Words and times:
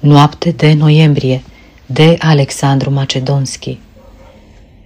Noapte 0.00 0.50
de 0.50 0.72
noiembrie 0.72 1.42
de 1.86 2.16
Alexandru 2.18 2.90
Macedonski. 2.90 3.78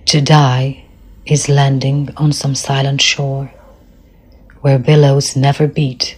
To 0.04 0.18
die 0.20 0.84
is 1.22 1.46
landing 1.46 2.10
on 2.14 2.30
some 2.30 2.54
silent 2.54 3.00
shore 3.00 3.54
Where 4.60 4.78
billows 4.78 5.32
never 5.32 5.66
beat, 5.66 6.16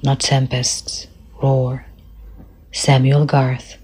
not 0.00 0.26
tempests 0.26 1.08
roar. 1.40 1.88
Samuel 2.70 3.24
Garth. 3.24 3.74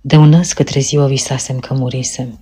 De 0.00 0.16
un 0.16 0.28
năs 0.28 0.52
către 0.52 0.80
ziua 0.80 1.06
visasem 1.06 1.58
că 1.58 1.74
murisem. 1.74 2.40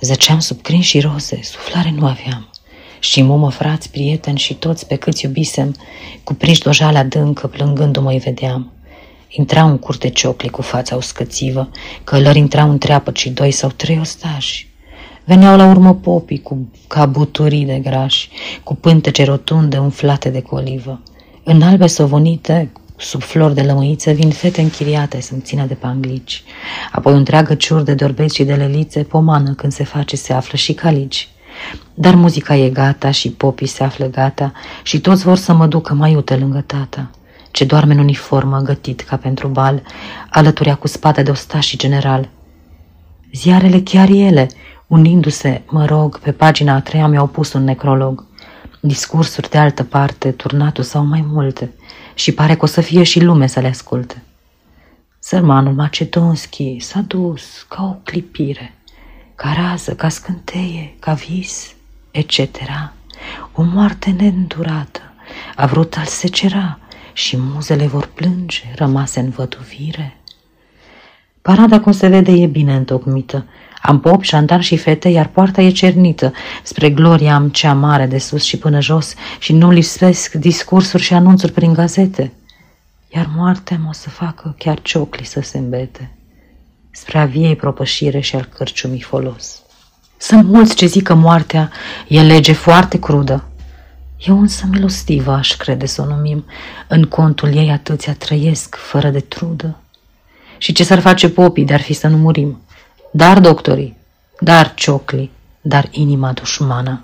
Zăceam 0.00 0.38
sub 0.38 0.62
crin 0.62 0.80
și 0.80 1.00
roze, 1.00 1.40
suflare 1.42 1.90
nu 1.90 2.06
aveam. 2.06 2.48
Și 3.00 3.22
mumă, 3.22 3.50
frați, 3.50 3.90
prieteni 3.90 4.38
și 4.38 4.54
toți 4.54 4.86
pe 4.86 4.96
câți 4.96 5.24
iubisem, 5.24 5.76
cuprinși 6.24 6.60
dojale 6.62 6.98
adâncă, 6.98 7.46
plângându-mă 7.46 8.10
îi 8.10 8.18
vedeam. 8.18 8.72
Intrau 9.38 9.68
în 9.68 9.78
curte 9.78 10.08
ciocli 10.08 10.48
cu 10.48 10.62
fața 10.62 10.96
uscățivă, 10.96 11.68
călări 12.04 12.38
intrau 12.38 12.70
în 12.70 12.78
treapă 12.78 13.12
și 13.14 13.30
doi 13.30 13.50
sau 13.50 13.70
trei 13.76 13.98
ostași. 13.98 14.68
Veneau 15.24 15.56
la 15.56 15.66
urmă 15.66 15.94
popii 15.94 16.42
cu 16.42 16.68
cabuturii 16.86 17.64
de 17.64 17.80
grași, 17.82 18.28
cu 18.64 18.74
pântece 18.74 19.24
rotunde 19.24 19.78
umflate 19.78 20.28
de 20.28 20.40
colivă. 20.40 21.00
În 21.44 21.62
albe 21.62 21.86
sovonite, 21.86 22.72
sub 22.96 23.22
flori 23.22 23.54
de 23.54 23.62
lămâiță, 23.62 24.10
vin 24.10 24.30
fete 24.30 24.60
închiriate 24.60 25.20
să-mi 25.20 25.40
țină 25.40 25.64
de 25.64 25.74
panglici. 25.74 26.42
Apoi 26.92 27.12
o 27.12 27.16
întreagă 27.16 27.54
ciur 27.54 27.80
de 27.80 28.04
orbeți 28.04 28.34
și 28.34 28.44
de 28.44 28.54
lelițe, 28.54 29.02
pomană 29.02 29.52
când 29.52 29.72
se 29.72 29.84
face 29.84 30.16
se 30.16 30.32
află 30.32 30.56
și 30.56 30.72
calici. 30.72 31.28
Dar 31.94 32.14
muzica 32.14 32.56
e 32.56 32.68
gata 32.68 33.10
și 33.10 33.30
popii 33.30 33.66
se 33.66 33.84
află 33.84 34.06
gata 34.06 34.52
și 34.82 35.00
toți 35.00 35.24
vor 35.24 35.36
să 35.36 35.52
mă 35.52 35.66
ducă 35.66 35.94
mai 35.94 36.12
iute 36.12 36.36
lângă 36.36 36.64
tata, 36.66 37.10
ce 37.50 37.64
doarme 37.64 37.92
în 37.92 37.98
uniformă, 37.98 38.58
gătit 38.58 39.00
ca 39.00 39.16
pentru 39.16 39.48
bal, 39.48 39.82
alăturea 40.30 40.74
cu 40.74 40.86
spate 40.86 41.22
de 41.22 41.30
ostaș 41.30 41.66
și 41.66 41.76
general. 41.76 42.28
Ziarele 43.32 43.80
chiar 43.80 44.08
ele, 44.08 44.48
unindu-se, 44.86 45.62
mă 45.68 45.84
rog, 45.84 46.18
pe 46.18 46.32
pagina 46.32 46.74
a 46.74 46.80
treia 46.80 47.06
mi-au 47.06 47.26
pus 47.26 47.52
un 47.52 47.64
necrolog. 47.64 48.26
Discursuri 48.80 49.50
de 49.50 49.58
altă 49.58 49.84
parte, 49.84 50.30
turnatul 50.30 50.84
sau 50.84 51.04
mai 51.04 51.24
multe, 51.28 51.72
și 52.14 52.32
pare 52.32 52.54
că 52.54 52.64
o 52.64 52.66
să 52.66 52.80
fie 52.80 53.02
și 53.02 53.22
lume 53.22 53.46
să 53.46 53.60
le 53.60 53.68
asculte. 53.68 54.22
Sărmanul 55.18 55.72
Macedonski 55.72 56.78
s-a 56.78 57.00
dus 57.00 57.66
ca 57.68 57.82
o 57.82 57.96
clipire 58.02 58.72
ca 59.38 59.52
rază, 59.52 59.94
ca 59.94 60.08
scânteie, 60.08 60.96
ca 60.98 61.12
vis, 61.12 61.74
etc. 62.10 62.38
O 63.52 63.62
moarte 63.62 64.10
neîndurată 64.10 65.00
a 65.56 65.66
vrut 65.66 65.96
al 65.96 66.04
secera 66.04 66.78
și 67.18 67.36
muzele 67.36 67.86
vor 67.86 68.06
plânge, 68.14 68.62
rămase 68.74 69.20
în 69.20 69.30
văduvire. 69.30 70.16
Parada, 71.42 71.80
cum 71.80 71.92
se 71.92 72.08
vede, 72.08 72.30
e 72.32 72.46
bine 72.46 72.76
întocmită. 72.76 73.46
Am 73.82 74.00
pop, 74.00 74.22
șantar 74.22 74.62
și 74.62 74.76
fete, 74.76 75.08
iar 75.08 75.26
poarta 75.26 75.60
e 75.60 75.70
cernită. 75.70 76.32
Spre 76.62 76.90
gloria 76.90 77.34
am 77.34 77.48
cea 77.48 77.74
mare 77.74 78.06
de 78.06 78.18
sus 78.18 78.42
și 78.42 78.58
până 78.58 78.80
jos 78.80 79.14
și 79.38 79.52
nu 79.52 79.70
lipsesc 79.70 80.32
discursuri 80.32 81.02
și 81.02 81.14
anunțuri 81.14 81.52
prin 81.52 81.72
gazete. 81.72 82.32
Iar 83.08 83.30
moartea 83.36 83.78
mă 83.82 83.88
o 83.88 83.92
să 83.92 84.10
facă 84.10 84.54
chiar 84.58 84.82
ciocli 84.82 85.24
să 85.24 85.40
se 85.40 85.58
îmbete 85.58 86.10
spre 86.90 87.18
a 87.18 87.24
viei 87.24 87.56
propășire 87.56 88.20
și 88.20 88.36
al 88.36 88.44
cărciumii 88.44 89.00
folos. 89.00 89.62
Sunt 90.16 90.44
mulți 90.44 90.74
ce 90.74 90.86
zic 90.86 91.02
că 91.02 91.14
moartea 91.14 91.70
e 92.08 92.22
lege 92.22 92.52
foarte 92.52 92.98
crudă. 92.98 93.47
Eu 94.26 94.40
însă 94.40 94.66
milostivă 94.70 95.32
aș 95.32 95.56
crede 95.56 95.86
să 95.86 96.02
o 96.02 96.04
numim. 96.04 96.44
În 96.88 97.04
contul 97.04 97.54
ei 97.54 97.70
atâția 97.70 98.14
trăiesc 98.14 98.74
fără 98.74 99.10
de 99.10 99.20
trudă. 99.20 99.78
Și 100.58 100.72
ce 100.72 100.84
s-ar 100.84 101.00
face 101.00 101.28
popii 101.28 101.64
de-ar 101.64 101.80
fi 101.80 101.92
să 101.92 102.08
nu 102.08 102.16
murim? 102.16 102.60
Dar 103.12 103.40
doctorii, 103.40 103.96
dar 104.40 104.74
ciocli, 104.74 105.30
dar 105.60 105.88
inima 105.90 106.32
dușmană, 106.32 107.02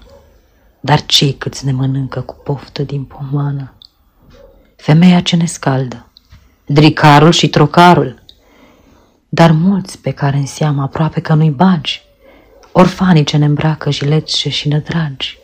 dar 0.80 1.06
cei 1.06 1.32
câți 1.32 1.64
ne 1.64 1.72
mănâncă 1.72 2.20
cu 2.20 2.34
poftă 2.44 2.82
din 2.82 3.04
pomană. 3.04 3.72
Femeia 4.76 5.20
ce 5.20 5.36
ne 5.36 5.46
scaldă, 5.46 6.06
dricarul 6.66 7.32
și 7.32 7.48
trocarul, 7.48 8.22
dar 9.28 9.50
mulți 9.50 9.98
pe 9.98 10.10
care 10.10 10.36
în 10.36 10.46
seamă 10.46 10.82
aproape 10.82 11.20
că 11.20 11.34
nu-i 11.34 11.50
bagi, 11.50 12.02
orfanii 12.72 13.24
ce 13.24 13.36
ne 13.36 13.44
îmbracă 13.44 13.90
jilece 13.90 14.48
și 14.50 14.68
nădragi, 14.68 15.38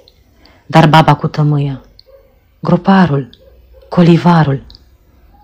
dar 0.70 0.88
baba 0.88 1.14
cu 1.14 1.26
tămâia, 1.26 1.80
groparul, 2.60 3.28
colivarul, 3.88 4.62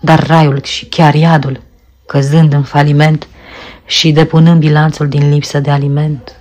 dar 0.00 0.26
raiul 0.26 0.62
și 0.62 0.86
chiar 0.86 1.14
iadul, 1.14 1.60
căzând 2.06 2.52
în 2.52 2.62
faliment 2.62 3.28
și 3.84 4.12
depunând 4.12 4.60
bilanțul 4.60 5.08
din 5.08 5.28
lipsă 5.28 5.60
de 5.60 5.70
aliment. 5.70 6.36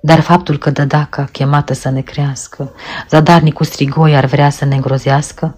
Dar 0.00 0.20
faptul 0.20 0.58
că 0.58 0.70
dădaca, 0.70 1.28
chemată 1.32 1.74
să 1.74 1.90
ne 1.90 2.00
crească, 2.00 2.72
zadarnicul 3.08 3.66
strigoi 3.66 4.16
ar 4.16 4.24
vrea 4.24 4.50
să 4.50 4.64
ne 4.64 4.74
îngrozească, 4.74 5.56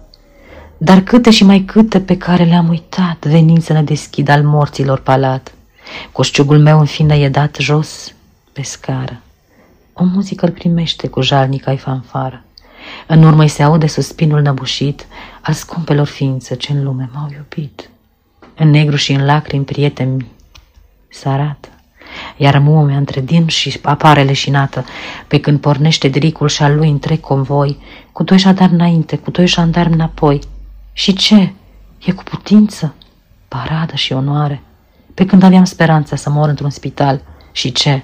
dar 0.77 0.99
câte 0.99 1.31
și 1.31 1.43
mai 1.43 1.59
câte 1.59 1.99
pe 2.01 2.17
care 2.17 2.43
le-am 2.43 2.69
uitat, 2.69 3.25
venind 3.25 3.63
să 3.63 3.73
ne 3.73 3.83
deschid 3.83 4.29
al 4.29 4.43
morților 4.43 4.99
palat. 4.99 5.53
Coșciugul 6.11 6.59
meu 6.59 6.79
în 6.79 6.85
fine 6.85 7.15
e 7.15 7.29
dat 7.29 7.55
jos 7.59 8.13
pe 8.53 8.61
scară. 8.61 9.21
O 10.01 10.03
muzică 10.03 10.45
îl 10.45 10.51
primește 10.51 11.07
cu 11.07 11.21
jalnic 11.21 11.67
ai 11.67 11.77
fanfară. 11.77 12.43
În 13.07 13.23
urmă 13.23 13.47
se 13.47 13.63
aude 13.63 13.87
suspinul 13.87 14.41
năbușit 14.41 15.05
al 15.41 15.53
scumpelor 15.53 16.07
ființe 16.07 16.55
ce 16.55 16.71
în 16.71 16.83
lume 16.83 17.09
m-au 17.13 17.29
iubit. 17.35 17.89
În 18.55 18.69
negru 18.69 18.95
și 18.95 19.11
în 19.11 19.25
lacrimi 19.25 19.63
prieteni 19.63 20.25
se 21.09 21.29
arată, 21.29 21.67
iar 22.37 22.59
mumă 22.59 22.83
mea 22.83 22.97
între 22.97 23.21
din 23.21 23.47
și 23.47 23.79
apare 23.81 24.23
leșinată, 24.23 24.85
pe 25.27 25.39
când 25.39 25.59
pornește 25.59 26.07
dricul 26.07 26.47
și 26.47 26.63
al 26.63 26.75
lui 26.75 26.89
întreg 26.89 27.19
convoi, 27.19 27.77
cu 28.11 28.23
doi 28.23 28.37
șandar 28.37 28.69
înainte, 28.69 29.17
cu 29.17 29.31
doi 29.31 29.45
șandar 29.45 29.85
înapoi, 29.85 30.39
și 30.93 31.13
ce? 31.13 31.53
E 31.99 32.11
cu 32.11 32.23
putință? 32.23 32.93
Paradă 33.47 33.95
și 33.95 34.13
onoare. 34.13 34.61
Pe 35.13 35.25
când 35.25 35.43
aveam 35.43 35.63
speranța 35.63 36.15
să 36.15 36.29
mor 36.29 36.49
într-un 36.49 36.69
spital. 36.69 37.21
Și 37.51 37.71
ce? 37.71 38.03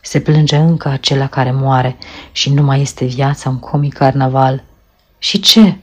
Se 0.00 0.20
plânge 0.20 0.56
încă 0.56 0.88
acela 0.88 1.26
care 1.26 1.52
moare 1.52 1.96
și 2.32 2.52
nu 2.52 2.62
mai 2.62 2.80
este 2.80 3.04
viața 3.04 3.48
un 3.48 3.58
comic 3.58 3.94
carnaval. 3.94 4.64
Și 5.18 5.40
ce? 5.40 5.76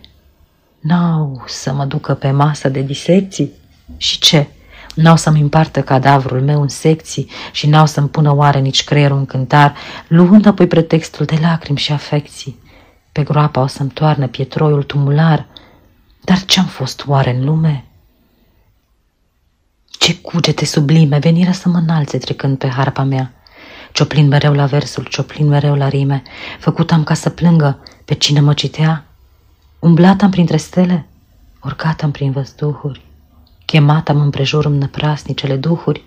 N-au 0.79 1.43
să 1.47 1.73
mă 1.73 1.85
ducă 1.85 2.13
pe 2.13 2.31
masă 2.31 2.69
de 2.69 2.81
disecții? 2.81 3.51
Și 3.97 4.19
ce? 4.19 4.47
N-au 4.95 5.15
să-mi 5.15 5.41
împartă 5.41 5.81
cadavrul 5.81 6.41
meu 6.41 6.61
în 6.61 6.67
secții 6.67 7.29
și 7.51 7.67
n-au 7.67 7.85
să-mi 7.85 8.09
pună 8.09 8.35
oare 8.35 8.59
nici 8.59 8.83
creierul 8.83 9.17
în 9.17 9.25
cântar, 9.25 9.75
luând 10.07 10.45
apoi 10.45 10.67
pretextul 10.67 11.25
de 11.25 11.37
lacrimi 11.41 11.77
și 11.77 11.91
afecții. 11.91 12.59
Pe 13.11 13.23
groapa 13.23 13.61
o 13.61 13.67
să-mi 13.67 13.89
toarnă 13.89 14.27
pietroiul 14.27 14.83
tumular, 14.83 15.45
dar 16.21 16.45
ce-am 16.45 16.65
fost 16.65 17.03
oare 17.07 17.35
în 17.35 17.45
lume? 17.45 17.85
Ce 19.99 20.17
cugete 20.17 20.65
sublime 20.65 21.17
veniră 21.17 21.51
să 21.51 21.69
mă 21.69 21.77
înalțe 21.77 22.17
trecând 22.17 22.57
pe 22.57 22.67
harpa 22.67 23.03
mea. 23.03 23.33
Cioplin 23.91 24.27
mereu 24.27 24.53
la 24.53 24.65
versul, 24.65 25.03
cioplin 25.03 25.47
mereu 25.47 25.75
la 25.75 25.87
rime, 25.87 26.23
făcut 26.59 26.91
am 26.91 27.03
ca 27.03 27.13
să 27.13 27.29
plângă 27.29 27.79
pe 28.05 28.13
cine 28.13 28.39
mă 28.39 28.53
citea. 28.53 29.05
Umblat 29.79 30.21
am 30.21 30.29
printre 30.29 30.57
stele, 30.57 31.07
urcat 31.63 32.03
am 32.03 32.11
prin 32.11 32.31
văzduhuri, 32.31 33.01
chemat 33.65 34.09
am 34.09 34.21
împrejur 34.21 34.67
năprasnicele 34.67 35.55
duhuri 35.55 36.03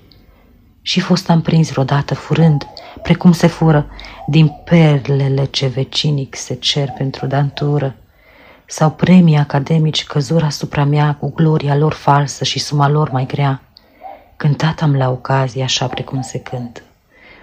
și 0.82 1.00
fost 1.00 1.30
am 1.30 1.40
prins 1.40 1.70
vreodată 1.70 2.14
furând, 2.14 2.66
precum 3.02 3.32
se 3.32 3.46
fură, 3.46 3.86
din 4.26 4.52
perlele 4.64 5.44
ce 5.44 5.66
vecinic 5.66 6.36
se 6.36 6.54
cer 6.54 6.88
pentru 6.96 7.26
dantură 7.26 7.94
sau 8.66 8.90
premii 8.90 9.36
academici 9.36 10.04
căzură 10.04 10.44
asupra 10.44 10.84
mea 10.84 11.14
cu 11.14 11.32
gloria 11.34 11.76
lor 11.76 11.92
falsă 11.92 12.44
și 12.44 12.58
suma 12.58 12.88
lor 12.88 13.10
mai 13.10 13.26
grea. 13.26 13.62
Cântat 14.36 14.82
am 14.82 14.96
la 14.96 15.10
ocazie 15.10 15.62
așa 15.62 15.86
precum 15.86 16.20
se 16.20 16.38
cântă. 16.38 16.80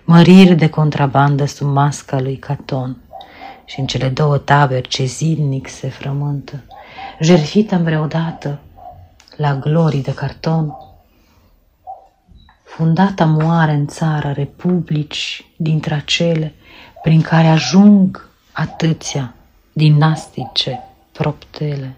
Măriri 0.09 0.55
de 0.55 0.69
contrabandă 0.69 1.45
sub 1.45 1.67
masca 1.67 2.19
lui 2.19 2.37
Caton 2.37 2.97
și 3.65 3.79
în 3.79 3.85
cele 3.85 4.09
două 4.09 4.37
taberi 4.37 4.87
ce 4.87 5.05
zilnic 5.05 5.67
se 5.67 5.87
frământă. 5.87 6.63
Jerfit 7.19 7.73
am 7.73 7.83
vreodată 7.83 8.59
la 9.35 9.55
glorii 9.55 10.03
de 10.03 10.13
carton. 10.13 10.73
Fundata 12.63 13.25
moare 13.25 13.71
în 13.71 13.87
țară 13.87 14.31
republici 14.35 15.45
dintre 15.55 15.93
acele 15.93 16.53
prin 17.03 17.21
care 17.21 17.47
ajung 17.47 18.29
atâția 18.51 19.33
dinastice 19.73 20.79
proptele. 21.11 21.95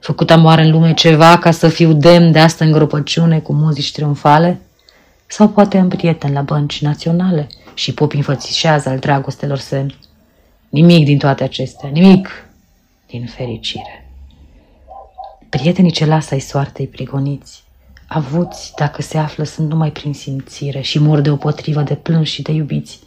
Făcuta 0.00 0.36
moare 0.36 0.62
în 0.62 0.70
lume 0.70 0.94
ceva 0.94 1.38
ca 1.38 1.50
să 1.50 1.68
fiu 1.68 1.92
demn 1.92 2.32
de 2.32 2.38
asta 2.38 2.64
îngropăciune 2.64 3.38
cu 3.38 3.52
muzici 3.52 3.92
triumfale? 3.92 4.60
Sau 5.30 5.48
poate 5.48 5.78
am 5.78 5.88
prieten 5.88 6.32
la 6.32 6.42
bănci 6.42 6.82
naționale 6.82 7.46
și 7.74 7.94
pop 7.94 8.12
înfățișează 8.12 8.88
al 8.88 8.98
dragostelor 8.98 9.58
semn? 9.58 9.94
Nimic 10.68 11.04
din 11.04 11.18
toate 11.18 11.44
acestea, 11.44 11.88
nimic 11.88 12.28
din 13.06 13.26
fericire. 13.26 14.10
Prietenii 15.48 15.90
ce 15.90 16.04
lasă 16.04 16.34
ai 16.34 16.40
soartei 16.40 16.86
prigoniți, 16.86 17.62
avuți, 18.06 18.72
dacă 18.76 19.02
se 19.02 19.18
află, 19.18 19.44
sunt 19.44 19.68
numai 19.68 19.90
prin 19.90 20.14
simțire 20.14 20.80
și 20.80 20.98
mor 20.98 21.20
de 21.20 21.30
o 21.30 21.36
potrivă 21.36 21.82
de 21.82 21.94
plâns 21.94 22.28
și 22.28 22.42
de 22.42 22.52
iubiți. 22.52 22.98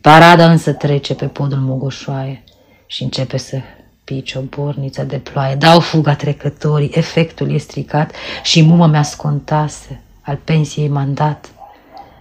Parada 0.00 0.50
însă 0.50 0.72
trece 0.72 1.14
pe 1.14 1.26
podul 1.26 1.58
Mogoșoaie 1.58 2.44
și 2.86 3.02
începe 3.02 3.36
să 3.36 3.60
pici 4.04 4.34
o 4.34 4.40
borniță 4.40 5.02
de 5.02 5.16
ploaie. 5.16 5.54
Dau 5.54 5.80
fuga 5.80 6.14
trecătorii, 6.14 6.90
efectul 6.94 7.54
e 7.54 7.56
stricat 7.56 8.12
și 8.42 8.62
mumă 8.62 8.86
mea 8.86 9.02
scontase, 9.02 10.02
al 10.24 10.36
pensiei 10.44 10.88
mandat. 10.88 11.50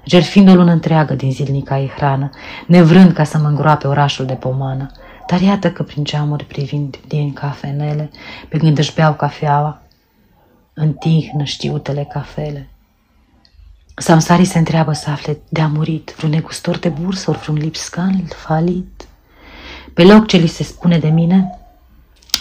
Gerfind 0.05 0.49
o 0.49 0.53
lună 0.53 0.71
întreagă 0.71 1.13
din 1.13 1.31
zilnica 1.31 1.79
ei 1.79 1.91
hrană, 1.95 2.29
nevrând 2.67 3.11
ca 3.11 3.23
să 3.23 3.37
mă 3.37 3.47
îngroape 3.47 3.87
orașul 3.87 4.25
de 4.25 4.33
pomană. 4.33 4.91
Dar 5.27 5.41
iată 5.41 5.71
că 5.71 5.83
prin 5.83 6.03
geamuri 6.03 6.45
privind 6.45 6.99
din 7.07 7.33
cafenele, 7.33 8.11
pe 8.49 8.57
când 8.57 8.77
își 8.77 8.93
beau 8.93 9.13
cafeaua, 9.13 9.81
întihnă 10.73 11.43
știutele 11.43 12.07
cafele. 12.13 12.69
Samsari 13.95 14.45
se 14.45 14.57
întreabă 14.57 14.93
să 14.93 15.09
afle 15.09 15.37
de-a 15.49 15.67
murit 15.67 16.13
vreun 16.17 16.31
negustor 16.31 16.77
de 16.77 16.89
bursă 16.89 17.29
ori 17.29 17.39
vreun 17.39 17.57
lipscan 17.57 18.23
falit. 18.35 19.07
Pe 19.93 20.03
loc 20.03 20.27
ce 20.27 20.37
li 20.37 20.47
se 20.47 20.63
spune 20.63 20.97
de 20.97 21.09
mine, 21.09 21.59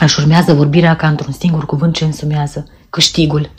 aș 0.00 0.16
urmează 0.16 0.54
vorbirea 0.54 0.96
ca 0.96 1.08
într-un 1.08 1.32
singur 1.32 1.66
cuvânt 1.66 1.94
ce 1.94 2.04
însumează 2.04 2.68
câștigul. 2.90 3.50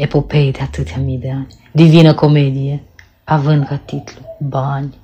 Epopei 0.00 0.52
de 0.52 0.58
atâtea 0.62 0.96
mii 0.96 1.18
de 1.18 1.30
ani, 1.30 1.46
divină 1.72 2.14
comedie, 2.14 2.82
având 3.24 3.66
ca 3.66 3.76
titlu 3.76 4.20
bani. 4.38 4.94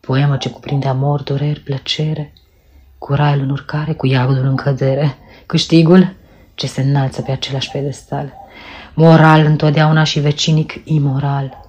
Poemă 0.00 0.36
ce 0.36 0.50
cuprinde 0.50 0.88
amor, 0.88 1.22
dureri, 1.22 1.60
plăcere, 1.60 2.32
cu 2.98 3.12
raiul 3.12 3.40
în 3.40 3.50
urcare, 3.50 3.92
cu 3.92 4.06
iagul 4.06 4.34
în 4.34 4.56
cădere. 4.56 5.16
Câștigul 5.46 6.14
ce 6.54 6.66
se 6.66 6.80
înalță 6.80 7.22
pe 7.22 7.30
același 7.30 7.70
pedestal. 7.70 8.32
Moral 8.94 9.44
întotdeauna 9.44 10.04
și 10.04 10.20
vecinic 10.20 10.80
imoral. 10.84 11.64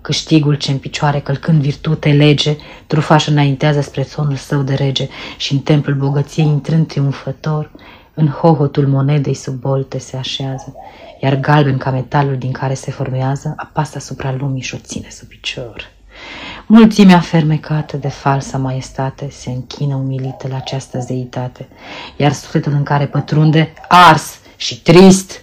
Câștigul 0.00 0.54
ce 0.54 0.70
în 0.70 0.78
picioare, 0.78 1.20
călcând 1.20 1.60
virtute, 1.60 2.12
lege, 2.12 2.56
trufaș 2.86 3.26
înaintează 3.26 3.80
spre 3.80 4.02
țonul 4.02 4.36
său 4.36 4.62
de 4.62 4.74
rege 4.74 5.08
și 5.36 5.52
în 5.52 5.58
templul 5.58 5.96
bogăției 5.96 6.46
intrând 6.46 6.86
triumfător, 6.86 7.70
în 8.14 8.28
hohotul 8.28 8.86
monedei 8.86 9.34
sub 9.34 9.54
bolte 9.54 9.98
se 9.98 10.16
așează, 10.16 10.74
iar 11.20 11.34
galben 11.34 11.78
ca 11.78 11.90
metalul 11.90 12.38
din 12.38 12.52
care 12.52 12.74
se 12.74 12.90
formează, 12.90 13.54
apasă 13.56 13.96
asupra 13.96 14.32
lumii 14.32 14.62
și 14.62 14.74
o 14.74 14.78
ține 14.78 15.08
sub 15.10 15.28
picior. 15.28 15.90
Mulțimea 16.66 17.20
fermecată 17.20 17.96
de 17.96 18.08
falsa 18.08 18.58
maestate 18.58 19.28
se 19.30 19.50
închină 19.50 19.94
umilită 19.94 20.48
la 20.48 20.56
această 20.56 20.98
zeitate, 20.98 21.68
iar 22.16 22.32
sufletul 22.32 22.72
în 22.72 22.82
care 22.82 23.06
pătrunde, 23.06 23.72
ars 23.88 24.38
și 24.56 24.82
trist, 24.82 25.42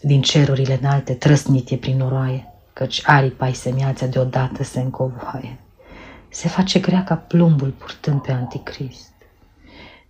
din 0.00 0.22
cerurile 0.22 0.78
înalte 0.82 1.12
trăsnit 1.12 1.70
e 1.70 1.76
prin 1.76 1.96
noroaie, 1.96 2.46
căci 2.72 3.02
aripa-i 3.04 3.54
semiața 3.54 4.06
deodată 4.06 4.64
se 4.64 4.80
încovoaie. 4.80 5.58
Se 6.28 6.48
face 6.48 6.78
grea 6.78 7.04
ca 7.04 7.14
plumbul 7.14 7.68
purtând 7.68 8.20
pe 8.20 8.32
anticrist. 8.32 9.13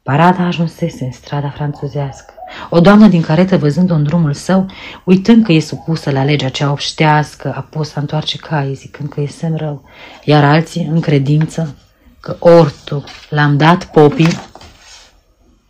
Parada 0.04 0.46
ajunsese 0.46 1.04
în 1.04 1.12
strada 1.12 1.50
franțuzească. 1.50 2.34
O 2.70 2.80
doamnă 2.80 3.08
din 3.08 3.22
caretă, 3.22 3.56
văzând-o 3.56 3.94
în 3.94 4.02
drumul 4.02 4.32
său, 4.32 4.66
uitând 5.04 5.44
că 5.44 5.52
e 5.52 5.60
supusă 5.60 6.10
la 6.10 6.24
legea 6.24 6.48
cea 6.48 6.70
obștească, 6.70 7.54
a 7.56 7.60
pus 7.60 7.88
să 7.88 7.98
întoarce 7.98 8.36
cai, 8.36 8.74
zicând 8.74 9.08
că 9.08 9.20
e 9.20 9.26
semn 9.26 9.56
rău. 9.56 9.84
Iar 10.24 10.44
alții, 10.44 10.84
în 10.84 11.00
credință, 11.00 11.76
că 12.20 12.36
ortul 12.38 13.04
l-am 13.28 13.56
dat 13.56 13.84
popii, 13.84 14.38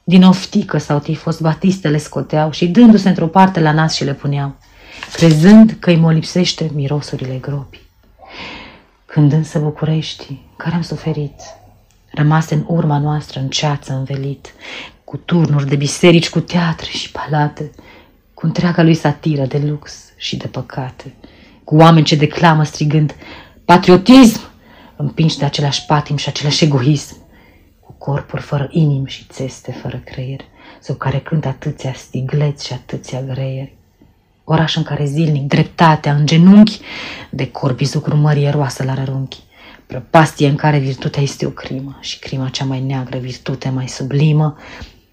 din 0.05 0.23
oftică 0.23 0.79
sau 0.79 0.99
tifos 0.99 1.41
batiste 1.41 1.89
le 1.89 1.99
scoteau 1.99 2.51
și 2.51 2.67
dându-se 2.67 3.09
într-o 3.09 3.27
parte 3.27 3.61
la 3.61 3.73
nas 3.73 3.95
și 3.95 4.05
le 4.05 4.15
puneau, 4.15 4.57
crezând 5.13 5.77
că 5.79 5.91
îi 5.91 5.97
molipsește 5.97 6.71
mirosurile 6.75 7.35
gropii. 7.35 7.89
Când 9.07 9.33
însă 9.33 9.59
București, 9.59 10.41
care 10.57 10.75
am 10.75 10.83
suferit, 10.83 11.35
rămase 12.15 12.55
în 12.55 12.65
urma 12.67 12.99
noastră 12.99 13.41
în 13.41 13.49
ceață 13.49 13.93
învelit, 13.93 14.55
cu 15.05 15.17
turnuri 15.17 15.69
de 15.69 15.77
biserici, 15.77 16.31
cu 16.31 16.41
teatre 16.41 16.91
și 16.91 17.11
palate, 17.11 17.71
cu 18.35 18.47
întreaga 18.47 18.83
lui 18.83 18.95
satiră 18.95 19.45
de 19.45 19.59
lux 19.59 19.95
și 20.17 20.37
de 20.37 20.47
păcate, 20.47 21.15
cu 21.65 21.77
oameni 21.77 22.05
ce 22.05 22.17
declamă 22.17 22.65
strigând 22.65 23.15
patriotism, 23.65 24.41
împinși 24.97 25.39
de 25.39 25.45
același 25.45 25.87
patim 25.87 26.17
și 26.17 26.29
același 26.29 26.65
egoism, 26.65 27.17
cu 27.81 27.95
corpuri 27.99 28.43
fără 28.43 28.69
inim 28.71 29.07
și 29.07 29.27
țeste 29.31 29.73
fără 29.73 30.03
creier, 30.05 30.41
sub 30.83 30.97
care 30.97 31.19
cântă 31.19 31.49
atâția 31.49 31.93
stigleți 31.93 32.67
și 32.67 32.73
atâția 32.73 33.23
greieri. 33.23 33.77
Oraș 34.45 34.77
în 34.77 34.83
care 34.83 35.05
zilnic 35.05 35.43
dreptatea 35.43 36.15
în 36.15 36.27
genunchi, 36.27 36.81
de 37.31 37.51
corbi 37.51 37.85
zucru 37.85 38.17
mărie 38.17 38.51
roasă 38.51 38.85
la 38.85 38.95
rărunchi, 38.95 39.43
prăpastie 39.87 40.49
în 40.49 40.57
care 40.57 40.79
virtutea 40.79 41.23
este 41.23 41.47
o 41.47 41.51
crimă 41.51 41.99
și 42.01 42.19
crima 42.19 42.49
cea 42.49 42.65
mai 42.65 42.81
neagră, 42.81 43.19
virtutea 43.19 43.71
mai 43.71 43.89
sublimă, 43.89 44.57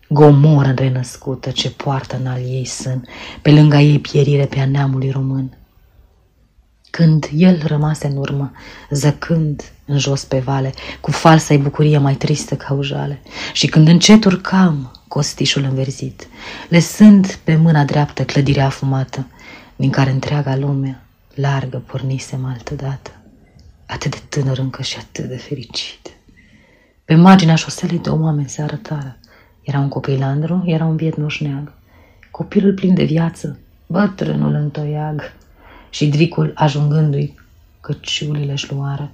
gomoră 0.09 0.73
renăscută 0.75 1.49
ce 1.49 1.69
poartă 1.69 2.17
în 2.19 2.27
al 2.27 2.39
ei 2.39 2.65
sân, 2.65 3.07
pe 3.41 3.51
lângă 3.51 3.77
ei 3.77 3.99
pierire 3.99 4.45
pe 4.45 4.59
a 4.59 4.65
neamului 4.65 5.09
român. 5.09 5.57
Când 6.89 7.29
el 7.35 7.63
rămase 7.65 8.07
în 8.07 8.17
urmă, 8.17 8.51
zăcând 8.89 9.71
în 9.85 9.97
jos 9.97 10.23
pe 10.23 10.39
vale, 10.39 10.73
cu 11.01 11.11
falsa 11.11 11.57
bucurie 11.57 11.97
mai 11.97 12.15
tristă 12.15 12.55
ca 12.55 12.73
ujale, 12.73 13.21
și 13.53 13.67
când 13.67 13.87
încet 13.87 14.25
urcam 14.25 14.91
costișul 15.07 15.63
înverzit, 15.63 16.27
lăsând 16.69 17.35
pe 17.35 17.55
mâna 17.55 17.83
dreaptă 17.83 18.23
clădirea 18.23 18.65
afumată, 18.65 19.27
din 19.75 19.89
care 19.89 20.11
întreaga 20.11 20.55
lume 20.55 21.01
largă 21.35 21.77
pornisem 21.77 22.45
altădată, 22.45 23.20
atât 23.91 24.11
de 24.11 24.21
tânăr 24.29 24.57
încă 24.57 24.81
și 24.81 24.97
atât 24.97 25.25
de 25.25 25.37
fericit. 25.37 26.09
Pe 27.05 27.15
marginea 27.15 27.55
șoselei 27.55 27.99
de 27.99 28.09
oameni 28.09 28.49
se 28.49 28.61
arătară, 28.61 29.17
era 29.61 29.79
un 29.79 29.87
copilandru, 29.87 30.63
era 30.65 30.85
un 30.85 30.95
biet 30.95 31.17
moșneag. 31.17 31.73
Copilul 32.31 32.73
plin 32.73 32.93
de 32.93 33.03
viață, 33.03 33.59
bătrânul 33.87 34.53
în 34.53 34.69
toiag 34.69 35.33
și 35.89 36.07
dricul 36.07 36.51
ajungându-i 36.55 37.39
căciulile 37.81 38.51
își 38.51 38.73
luară. 38.73 39.11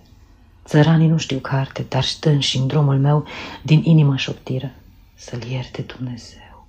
Țăranii 0.66 1.08
nu 1.08 1.18
știu 1.18 1.40
carte, 1.40 1.86
dar 1.90 2.04
stând 2.04 2.42
și 2.42 2.58
în 2.58 2.68
drumul 2.68 3.00
meu 3.00 3.26
din 3.62 3.82
inimă 3.84 4.16
șoptiră 4.16 4.72
să-l 5.16 5.44
ierte 5.50 5.82
Dumnezeu. 5.82 6.68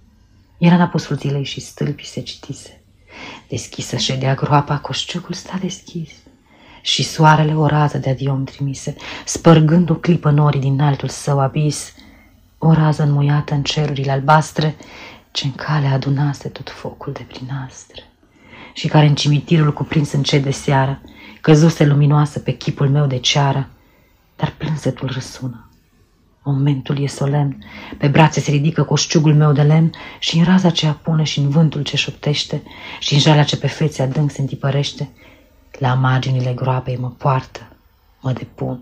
Era 0.59 0.75
în 0.75 0.81
apusul 0.81 1.17
zilei 1.17 1.45
și 1.45 1.61
stâlpii 1.61 2.07
se 2.07 2.21
citise. 2.21 2.81
Deschisă 3.49 3.97
ședea 3.97 4.35
groapa, 4.35 4.79
coșciucul 4.79 5.35
sta 5.35 5.59
deschis 5.61 6.11
și 6.88 7.02
soarele 7.02 7.57
o 7.57 7.66
rază 7.66 7.99
de 7.99 8.11
adiom 8.11 8.45
trimise, 8.45 8.97
spărgând 9.25 9.90
o 9.90 9.95
clipă 9.95 10.30
norii 10.30 10.61
din 10.61 10.80
altul 10.80 11.09
său 11.09 11.40
abis, 11.40 11.92
o 12.59 12.73
rază 12.73 13.02
înmuiată 13.02 13.54
în 13.54 13.62
cerurile 13.62 14.11
albastre, 14.11 14.76
ce 15.30 15.47
în 15.47 15.52
cale 15.52 15.87
adunase 15.87 16.49
tot 16.49 16.71
focul 16.71 17.12
de 17.12 17.25
prin 17.28 17.50
astre 17.66 18.02
și 18.73 18.88
care 18.88 19.07
în 19.07 19.14
cimitirul 19.14 19.73
cuprins 19.73 20.12
în 20.12 20.23
de 20.42 20.50
seară, 20.50 21.00
căzuse 21.40 21.85
luminoasă 21.85 22.38
pe 22.38 22.52
chipul 22.52 22.88
meu 22.88 23.07
de 23.07 23.18
ceară, 23.18 23.68
dar 24.37 24.54
plânsetul 24.59 25.11
răsună. 25.12 25.71
Momentul 26.42 27.02
e 27.02 27.07
solemn, 27.07 27.64
pe 27.99 28.09
brațe 28.09 28.40
se 28.40 28.50
ridică 28.50 28.83
coșciugul 28.83 29.35
meu 29.35 29.52
de 29.52 29.62
lemn 29.62 29.90
și 30.18 30.38
în 30.38 30.45
raza 30.45 30.71
ce 30.71 30.87
apune 30.87 31.23
și 31.23 31.38
în 31.38 31.49
vântul 31.49 31.83
ce 31.83 31.97
șoptește 31.97 32.62
și 32.99 33.14
în 33.14 33.21
jalea 33.21 33.45
ce 33.45 33.57
pe 33.57 33.66
fețe 33.66 34.02
adânc 34.02 34.30
se 34.30 34.40
întipărește, 34.40 35.11
la 35.78 35.94
marginile 35.94 36.52
groapei 36.52 36.97
mă 36.97 37.08
poartă, 37.08 37.61
mă 38.20 38.32
depun, 38.32 38.80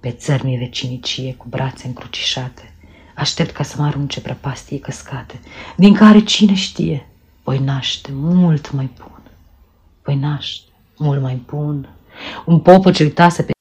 pe 0.00 0.10
țărmii 0.10 0.56
vecinicie 0.56 1.34
cu 1.34 1.46
brațe 1.48 1.86
încrucișate. 1.86 2.74
Aștept 3.14 3.50
ca 3.50 3.62
să 3.62 3.74
mă 3.78 3.86
arunce 3.86 4.20
prăpastie 4.20 4.78
căscate, 4.78 5.40
din 5.76 5.94
care 5.94 6.20
cine 6.20 6.54
știe, 6.54 7.08
voi 7.42 7.58
naște 7.58 8.10
mult 8.12 8.72
mai 8.72 8.90
bun. 8.98 9.20
Voi 10.02 10.14
naște 10.14 10.70
mult 10.96 11.22
mai 11.22 11.42
bun. 11.46 11.88
Un 12.44 12.58
popă 12.58 12.90
ce 12.90 13.02
uitase 13.02 13.42
pe, 13.42 13.52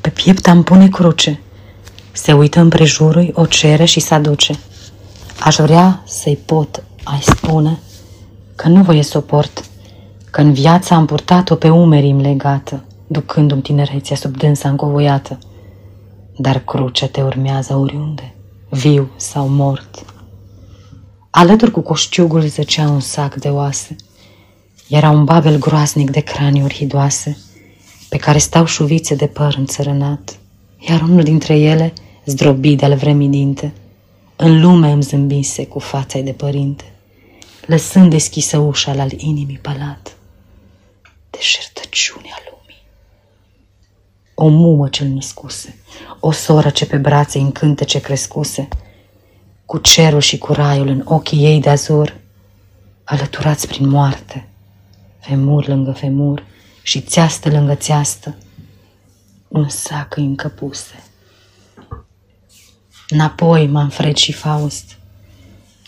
pe 0.00 0.10
piept 0.10 0.46
am 0.46 0.62
pune 0.62 0.88
cruce. 0.88 1.40
Se 2.12 2.32
uită 2.32 2.60
împrejurul, 2.60 3.30
o 3.34 3.46
cere 3.46 3.84
și 3.84 4.00
se 4.00 4.14
aduce. 4.14 4.58
Aș 5.40 5.56
vrea 5.56 6.02
să-i 6.06 6.36
pot, 6.36 6.82
ai 7.04 7.20
spune, 7.20 7.78
că 8.56 8.68
nu 8.68 8.82
voi 8.82 9.02
suport, 9.02 9.69
că 10.30 10.40
în 10.40 10.52
viața 10.52 10.94
am 10.94 11.06
purtat-o 11.06 11.54
pe 11.54 11.68
umerii 11.68 12.12
legată, 12.12 12.84
ducându-mi 13.06 13.62
tinerețea 13.62 14.16
sub 14.16 14.36
dânsa 14.36 14.68
încovoiată. 14.68 15.38
Dar 16.36 16.58
crucea 16.58 17.06
te 17.06 17.22
urmează 17.22 17.74
oriunde 17.74 18.34
viu 18.70 19.10
sau 19.16 19.48
mort. 19.48 20.04
Alături 21.30 21.70
cu 21.70 21.80
coșciugul 21.80 22.40
zăcea 22.40 22.88
un 22.88 23.00
sac 23.00 23.34
de 23.34 23.48
oase. 23.48 23.96
Era 24.88 25.10
un 25.10 25.24
babel 25.24 25.58
groaznic 25.58 26.10
de 26.10 26.20
craniuri 26.20 26.74
hidoase, 26.74 27.38
pe 28.08 28.16
care 28.16 28.38
stau 28.38 28.64
șuvițe 28.64 29.14
de 29.14 29.26
păr 29.26 29.54
înțărănat, 29.58 30.38
iar 30.78 31.00
unul 31.00 31.22
dintre 31.22 31.58
ele, 31.58 31.92
zdrobit 32.24 32.78
de-al 32.78 32.94
vremii 32.94 33.28
dinte, 33.28 33.72
în 34.36 34.60
lume 34.60 34.90
îmi 34.90 35.02
zâmbise 35.02 35.66
cu 35.66 35.78
fața 35.78 36.18
de 36.18 36.32
părinte. 36.32 36.84
lăsând 37.66 38.10
deschisă 38.10 38.58
ușa 38.58 38.90
al 38.98 39.12
inimii 39.16 39.58
palat. 39.62 40.16
Deșertăciunea 41.30 42.36
lumii. 42.50 42.82
O 44.34 44.48
mumă 44.48 44.88
cel 44.88 45.06
născuse, 45.06 45.78
o 46.20 46.30
soră 46.30 46.70
ce 46.70 46.86
pe 46.86 46.96
brațe 46.96 47.38
încânte 47.38 47.84
ce 47.84 48.00
crescuse, 48.00 48.68
cu 49.64 49.78
cerul 49.78 50.20
și 50.20 50.38
cu 50.38 50.52
raiul 50.52 50.88
în 50.88 51.02
ochii 51.04 51.44
ei 51.44 51.60
de 51.60 51.70
azur, 51.70 52.16
alăturați 53.04 53.66
prin 53.66 53.88
moarte, 53.88 54.48
femur 55.20 55.66
lângă 55.66 55.92
femur 55.92 56.44
și 56.82 57.00
țeastă 57.00 57.48
lângă 57.48 57.74
țeastă, 57.74 58.36
un 59.48 59.68
sac 59.68 60.16
încăpuse. 60.16 61.02
Înapoi, 63.08 63.66
Manfred 63.66 64.16
și 64.16 64.32
Faust, 64.32 64.98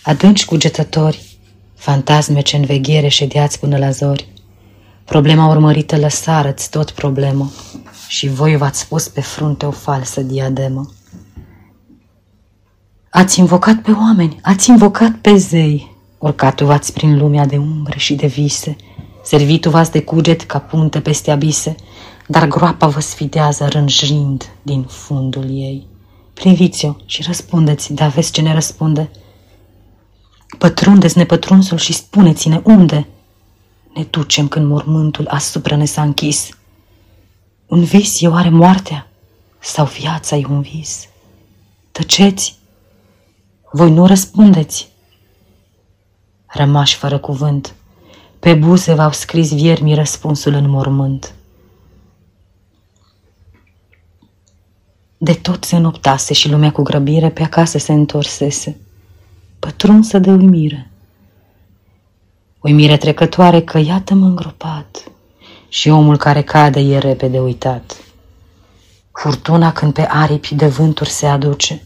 adânci 0.03 0.45
cugetători, 0.45 1.39
fantasme 1.75 2.41
ce 2.41 2.57
în 2.57 2.65
veghere 2.65 3.09
ședeați 3.09 3.59
până 3.59 3.79
la 3.79 3.91
zori, 3.91 4.32
problema 5.05 5.47
urmărită 5.47 5.97
lăsarăți 5.97 6.71
tot 6.71 6.91
problemă 6.91 7.51
și 8.09 8.29
voi 8.29 8.57
v-ați 8.57 8.89
pus 8.89 9.09
pe 9.09 9.21
frunte 9.21 9.67
o 9.67 9.71
falsă 9.71 10.21
diademă. 10.21 10.91
Ați 13.11 13.39
invocat 13.39 13.77
pe 13.77 13.91
oameni, 13.91 14.39
ați 14.43 14.71
invocat 14.71 15.13
pe 15.21 15.37
zei, 15.37 15.97
orcatul 16.19 16.67
v-ați 16.67 16.93
prin 16.93 17.19
lumea 17.19 17.47
de 17.47 17.57
umbre 17.57 17.99
și 17.99 18.15
de 18.15 18.27
vise, 18.27 18.77
servitul 19.23 19.71
v-ați 19.71 19.91
de 19.91 20.03
cuget 20.03 20.43
ca 20.43 20.59
punte 20.59 21.01
peste 21.01 21.31
abise, 21.31 21.75
dar 22.27 22.47
groapa 22.47 22.87
vă 22.87 23.01
sfidează 23.01 23.69
rânjind 23.69 24.51
din 24.63 24.83
fundul 24.83 25.45
ei. 25.45 25.87
Priviți-o 26.35 26.95
și 27.07 27.23
răspundeți, 27.27 27.93
de 27.93 28.03
aveți 28.03 28.33
ce 28.33 28.41
ne 28.41 28.55
răspunde. 28.55 29.11
Pătrundeți 30.59 31.19
nepătrunsul 31.19 31.79
și 31.79 31.93
spuneți-ne 31.93 32.61
unde 32.65 33.07
ne 33.95 34.05
ducem 34.11 34.49
când 34.49 34.67
mormântul 34.67 35.27
asupra 35.27 35.77
ne 35.77 35.85
s-a 35.85 36.03
închis. 36.03 36.49
Un 37.67 37.85
vis 37.85 38.21
e 38.21 38.29
oare 38.29 38.49
moartea 38.49 39.09
sau 39.59 39.87
viața 39.87 40.37
e 40.37 40.47
un 40.49 40.61
vis? 40.61 41.09
Tăceți, 41.93 42.57
voi 43.73 43.91
nu 43.91 44.07
răspundeți. 44.07 44.91
Rămași 46.47 46.97
fără 46.97 47.19
cuvânt, 47.19 47.75
pe 48.39 48.55
buze 48.55 48.95
v-au 48.95 49.13
scris 49.13 49.55
viermii 49.55 49.95
răspunsul 49.95 50.53
în 50.53 50.69
mormânt. 50.69 51.35
De 55.19 55.35
tot 55.35 55.65
se 55.65 55.77
înoptase 55.77 56.33
și 56.33 56.51
lumea 56.51 56.73
cu 56.73 56.83
grăbire 56.83 57.31
pe 57.31 57.43
acasă 57.43 57.79
se 57.79 57.93
întorsese, 57.93 58.81
pătrunsă 59.59 60.19
de 60.19 60.31
uimire. 60.31 60.92
Uimire 62.63 62.97
trecătoare 62.97 63.61
că 63.61 63.79
iată-mă 63.79 64.27
îngropat 64.27 65.03
și 65.69 65.89
omul 65.89 66.17
care 66.17 66.43
cade 66.43 66.81
e 66.81 66.99
repede 66.99 67.39
uitat. 67.39 67.97
Furtuna 69.13 69.73
când 69.73 69.93
pe 69.93 70.07
aripi 70.09 70.55
de 70.55 70.67
vânturi 70.67 71.11
se 71.11 71.27
aduce, 71.27 71.83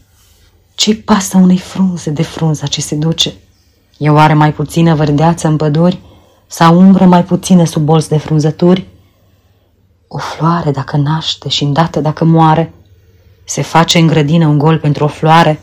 ce 0.75 0.95
pasă 0.95 1.37
unei 1.37 1.57
frunze 1.57 2.09
de 2.09 2.23
frunza 2.23 2.67
ce 2.67 2.81
se 2.81 2.95
duce? 2.95 3.33
E 3.97 4.09
oare 4.09 4.33
mai 4.33 4.53
puțină 4.53 4.95
vărdeață 4.95 5.47
în 5.47 5.55
păduri 5.55 5.99
sau 6.47 6.77
umbră 6.77 7.05
mai 7.05 7.23
puțină 7.23 7.63
sub 7.63 7.83
bolți 7.83 8.09
de 8.09 8.17
frunzături? 8.17 8.87
O 10.07 10.17
floare 10.17 10.71
dacă 10.71 10.97
naște 10.97 11.49
și 11.49 11.63
îndată 11.63 11.99
dacă 11.99 12.23
moare, 12.23 12.73
se 13.43 13.61
face 13.61 13.97
în 13.97 14.07
grădină 14.07 14.47
un 14.47 14.57
gol 14.57 14.79
pentru 14.79 15.03
o 15.03 15.07
floare? 15.07 15.61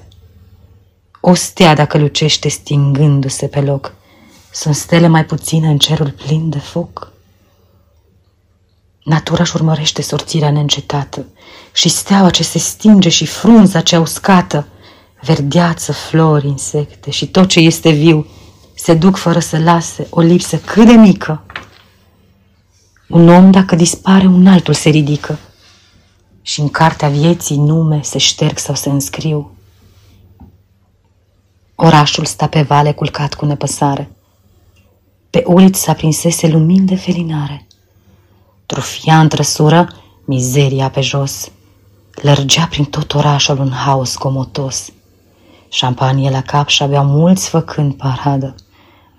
O 1.20 1.34
stea 1.34 1.74
dacă 1.74 1.98
lucește 1.98 2.48
stingându-se 2.48 3.46
pe 3.46 3.60
loc, 3.60 3.94
sunt 4.54 4.74
stele 4.74 5.06
mai 5.06 5.24
puține 5.24 5.68
în 5.68 5.78
cerul 5.78 6.10
plin 6.10 6.50
de 6.50 6.58
foc? 6.58 7.12
Natura 9.04 9.42
își 9.42 9.56
urmărește 9.56 10.02
sorțirea 10.02 10.50
neîncetată 10.50 11.26
și 11.72 11.88
steaua 11.88 12.30
ce 12.30 12.42
se 12.42 12.58
stinge 12.58 13.08
și 13.08 13.26
frunza 13.26 13.80
ce 13.80 13.96
uscată, 13.96 14.66
verdeață, 15.20 15.92
flori, 15.92 16.46
insecte 16.46 17.10
și 17.10 17.26
tot 17.26 17.48
ce 17.48 17.60
este 17.60 17.90
viu, 17.90 18.26
se 18.74 18.94
duc 18.94 19.16
fără 19.16 19.38
să 19.38 19.58
lase 19.58 20.06
o 20.10 20.20
lipsă 20.20 20.58
cât 20.58 20.86
de 20.86 20.92
mică. 20.92 21.42
Un 23.08 23.28
om, 23.28 23.50
dacă 23.50 23.74
dispare, 23.74 24.26
un 24.26 24.46
altul 24.46 24.74
se 24.74 24.88
ridică 24.88 25.38
și 26.42 26.60
în 26.60 26.68
cartea 26.68 27.08
vieții 27.08 27.56
nume 27.56 28.00
se 28.02 28.18
șterg 28.18 28.58
sau 28.58 28.74
se 28.74 28.88
înscriu. 28.88 29.56
Orașul 31.74 32.24
sta 32.24 32.46
pe 32.46 32.62
vale 32.62 32.92
culcat 32.92 33.34
cu 33.34 33.44
nepăsare. 33.46 34.10
Pe 35.34 35.42
uliți 35.46 35.88
aprinsese 35.88 36.48
lumini 36.48 36.86
de 36.86 36.96
felinare. 36.96 37.66
Trufia 38.66 39.20
în 39.20 39.28
trăsură 39.28 39.88
mizeria 40.24 40.90
pe 40.90 41.00
jos. 41.00 41.50
Lărgea 42.14 42.66
prin 42.66 42.84
tot 42.84 43.14
orașul 43.14 43.58
un 43.58 43.70
haos 43.70 44.16
comotos. 44.16 44.92
Șampanie 45.68 46.30
la 46.30 46.42
cap 46.42 46.68
și 46.68 46.82
abia 46.82 47.02
mulți 47.02 47.48
făcând 47.48 47.94
paradă. 47.94 48.54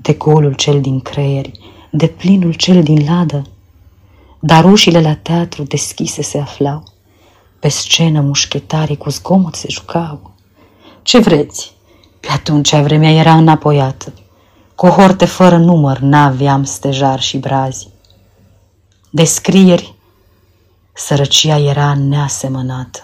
De 0.01 0.13
golul 0.13 0.53
cel 0.53 0.81
din 0.81 1.00
creieri, 1.00 1.51
de 1.89 2.07
plinul 2.07 2.53
cel 2.53 2.84
din 2.84 3.05
ladă. 3.10 3.41
Dar 4.39 4.65
ușile 4.65 5.01
la 5.01 5.15
teatru 5.15 5.63
deschise 5.63 6.22
se 6.22 6.38
aflau 6.38 6.84
pe 7.60 7.67
scenă 7.67 8.22
mușchetarii 8.22 8.98
cu 8.98 9.10
zgomot 9.10 9.55
se 9.55 9.67
jucau. 9.69 10.31
Ce 11.01 11.19
vreți? 11.19 11.74
Pe 12.19 12.27
atunci 12.31 12.75
vremea 12.75 13.12
era 13.12 13.34
înapoiată. 13.34 14.13
Cohorte 14.75 15.25
fără 15.25 15.58
număr 15.58 15.98
n-aveam 15.98 16.63
stejar 16.63 17.22
și 17.22 17.38
brazi. 17.38 17.88
Descrieri, 19.10 19.96
sărăcia 20.94 21.58
era 21.58 21.94
neasemănată. 21.94 23.00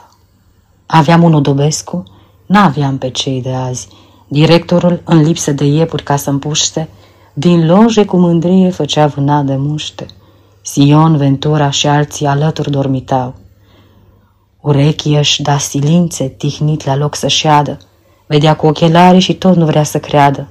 Aveam 0.86 1.24
un 1.24 1.34
Odobescu, 1.34 2.04
n-aveam 2.46 2.98
pe 2.98 3.10
cei 3.10 3.42
de 3.42 3.52
azi. 3.52 3.88
Directorul, 4.28 5.02
în 5.04 5.22
lipsă 5.22 5.52
de 5.52 5.66
iepuri 5.66 6.04
ca 6.04 6.16
să 6.16 6.30
împuște, 6.30 6.90
din 7.34 7.66
loje 7.66 8.06
cu 8.06 8.18
mândrie 8.18 8.70
făcea 8.70 9.08
vâna 9.08 9.42
de 9.42 9.56
muște. 9.56 10.06
Sion, 10.62 11.18
Ventura 11.18 11.70
și 11.70 11.88
alții 11.88 12.26
alături 12.26 12.72
dormitau. 12.72 13.36
Urechii 14.62 15.18
își 15.18 15.42
da 15.42 15.58
silințe, 15.58 16.28
tihnit 16.28 16.86
la 16.86 16.96
loc 16.96 17.16
să 17.16 17.28
șeadă. 17.28 17.78
Vedea 18.28 18.56
cu 18.56 18.68
ochelari 18.68 19.20
și 19.20 19.34
tot 19.34 19.56
nu 19.56 19.66
vrea 19.66 19.84
să 19.84 20.00
creadă. 20.00 20.48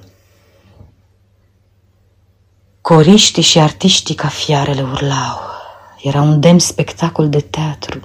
Coriștii 2.83 3.43
și 3.43 3.59
artiștii 3.59 4.15
ca 4.15 4.29
fiarele 4.29 4.83
urlau. 4.83 5.39
Era 6.03 6.21
un 6.21 6.41
demn 6.41 6.59
spectacol 6.59 7.29
de 7.29 7.41
teatru, 7.41 8.01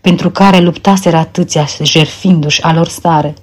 pentru 0.00 0.30
care 0.30 0.58
luptaseră 0.58 1.16
atâția 1.16 1.66
jerfindu-și 1.82 2.62
a 2.62 2.72
lor 2.72 2.88
stare, 2.88 3.34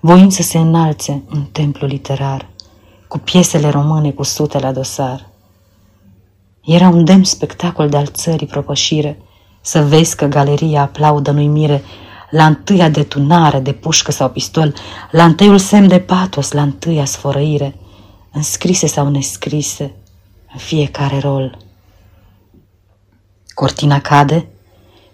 voind 0.00 0.32
să 0.32 0.42
se 0.42 0.58
înalțe 0.58 1.22
în 1.28 1.42
templu 1.42 1.86
literar, 1.86 2.48
cu 3.08 3.18
piesele 3.18 3.68
române 3.68 4.10
cu 4.10 4.22
sute 4.22 4.58
la 4.58 4.72
dosar. 4.72 5.28
Era 6.64 6.88
un 6.88 7.04
demn 7.04 7.24
spectacol 7.24 7.88
de 7.88 7.96
al 7.96 8.06
țării 8.06 8.46
propășire, 8.46 9.18
să 9.60 9.82
vezi 9.82 10.16
că 10.16 10.26
galeria 10.26 10.82
aplaudă 10.82 11.30
nu 11.30 11.42
mire 11.42 11.82
la 12.30 12.46
întâia 12.46 12.88
detunare 12.88 13.60
de 13.60 13.72
pușcă 13.72 14.12
sau 14.12 14.28
pistol, 14.28 14.74
la 15.10 15.24
întâiul 15.24 15.58
semn 15.58 15.88
de 15.88 16.00
patos, 16.00 16.52
la 16.52 16.62
întâia 16.62 17.04
sfărăire, 17.04 17.76
înscrise 18.32 18.86
sau 18.86 19.08
nescrise, 19.08 19.94
în 20.54 20.60
fiecare 20.60 21.18
rol. 21.18 21.58
Cortina 23.54 24.00
cade, 24.00 24.46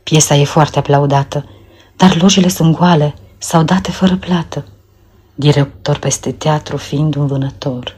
piesa 0.03 0.35
e 0.35 0.45
foarte 0.45 0.79
aplaudată, 0.79 1.49
dar 1.97 2.21
lojile 2.21 2.49
sunt 2.49 2.77
goale 2.77 3.15
sau 3.39 3.63
date 3.63 3.91
fără 3.91 4.17
plată. 4.17 4.65
Director 5.35 5.99
peste 5.99 6.33
teatru 6.33 6.77
fiind 6.77 7.15
un 7.15 7.27
vânător. 7.27 7.97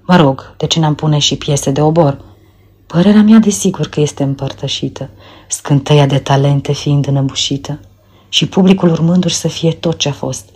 Mă 0.00 0.16
rog, 0.16 0.54
de 0.56 0.66
ce 0.66 0.80
n-am 0.80 0.94
pune 0.94 1.18
și 1.18 1.36
piese 1.36 1.70
de 1.70 1.82
obor? 1.82 2.24
Părerea 2.86 3.22
mea 3.22 3.38
desigur 3.38 3.86
că 3.88 4.00
este 4.00 4.22
împărtășită, 4.22 5.10
scântăia 5.48 6.06
de 6.06 6.18
talente 6.18 6.72
fiind 6.72 7.06
înăbușită 7.06 7.80
și 8.28 8.48
publicul 8.48 8.90
urmându-și 8.90 9.34
să 9.34 9.48
fie 9.48 9.72
tot 9.72 9.98
ce 9.98 10.08
a 10.08 10.12
fost, 10.12 10.48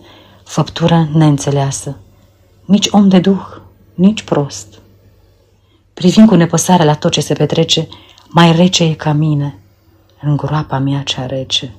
făptura 0.43 1.07
neînțeleasă, 1.13 1.97
nici 2.65 2.87
om 2.91 3.07
de 3.09 3.19
duh, 3.19 3.45
nici 3.93 4.23
prost. 4.23 4.79
Privind 5.95 6.27
cu 6.27 6.35
nepăsare 6.35 6.83
la 6.83 6.93
tot 6.93 7.11
ce 7.11 7.21
se 7.21 7.33
petrece, 7.33 7.87
mai 8.27 8.55
rece 8.55 8.83
e 8.83 8.93
ca 8.93 9.11
mine, 9.11 9.59
în 10.21 10.35
groapa 10.35 10.77
mea 10.77 11.01
cea 11.01 11.25
rece, 11.25 11.73